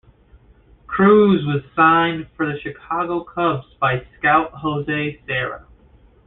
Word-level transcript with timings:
Cruz 0.87 1.45
was 1.45 1.61
signed 1.75 2.25
for 2.35 2.47
the 2.51 2.59
Chicago 2.59 3.23
Cubs 3.23 3.67
by 3.79 4.03
scout 4.17 4.51
Jose 4.53 5.21
Serra. 5.27 5.67